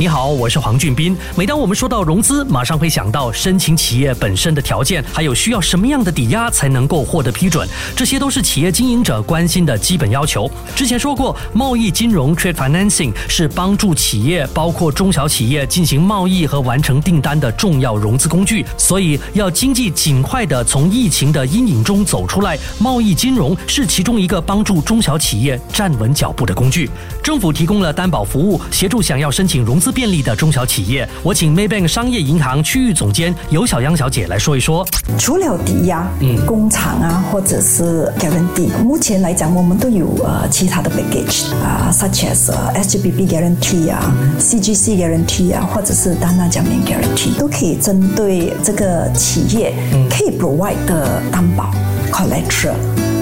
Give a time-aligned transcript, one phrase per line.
[0.00, 1.14] 你好，我是黄俊斌。
[1.36, 10.50] 每当我们说到融资，马上会想到申请企业本身的条件，还有需要什么样的抵押才能够获得批准，这些都是企业经营者关心的基本要求。
[10.74, 18.64] 之前说过，贸易金融 （trade financing） 是帮助企业，包括中小企业进行贸易和完成订单的重要融资工具。
[18.78, 26.88] 所以，要经济尽快的从疫情的阴影中走出来，贸易金融是其中一个帮助中小企业站稳脚步的工具。
[27.22, 29.89] 政府提供了担保服务，协助想要申请融资。
[29.90, 34.86] 便利的中小企业，我请 Maybank 商业银行区域总监尤小央小姐来说一说。
[35.18, 49.74] 除了抵押，嗯，工厂啊，或者是 guarantee，目前来讲，我们都有呃其他的 package 啊，such as SGBB guarantee 啊，CGC guarantee 啊，或者是单纳奖面 guarantee，都可以针对这个企业
[50.10, 51.70] 可以 provide 的担保
[52.10, 52.74] collateral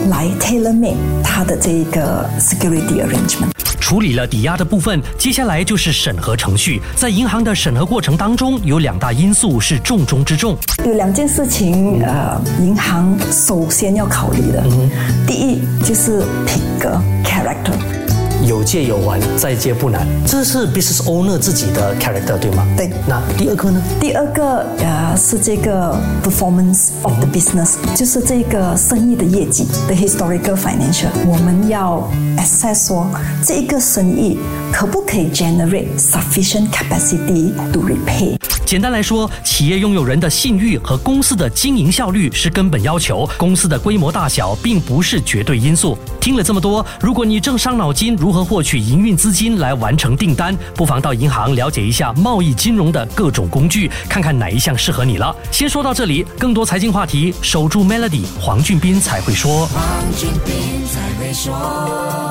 [0.09, 3.58] 来 tailor make 它的这个 security arrangement。
[3.89, 6.79] 处理了抵押的部分，接下来就是审核程序。
[6.95, 10.55] 在银行的审核过程当中，有两大因素是重中之重。
[10.85, 14.91] 有两件事情，呃，银行首先要考虑的，嗯
[15.27, 17.98] 第一就是品格 （character）。
[18.47, 20.07] 有借有还，再借不难。
[20.27, 22.67] 这是 business owner 自己的 character，对吗？
[22.77, 22.91] 对。
[23.07, 23.83] 那第二个呢？
[24.01, 31.09] 第二个呃是这个 performance of the business，就是这个生意的业绩，the historical financial。
[31.27, 33.07] 我们要 assess 说
[33.45, 34.39] 这一个生意
[34.73, 38.37] 可不可以 generate sufficient capacity to repay。
[38.69, 43.27] 简单来说，企业拥有人的信誉和公司的经营效率是根本要求。
[43.39, 45.97] 公司的规模大小并不是绝对因素。
[46.21, 55.35] 听了这么多，如果你正伤脑筋如何获取营运资金来完成订单，不妨到银行了解一下贸易金融的各种工具，看看哪一项适合你了。
[55.51, 59.65] 先说到这里，更多财经话题，守住 Melody，黄俊斌才会说。
[59.69, 59.83] 黄
[60.15, 62.28] 俊斌才会说。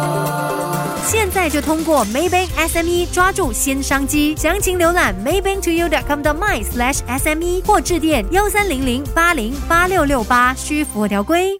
[1.49, 11.59] 就通过 Maybank SME 抓住新商机，详情浏览 maybanktoyou.com 的 my/sme 或致电幺三零零八零八六六八，需符合条规。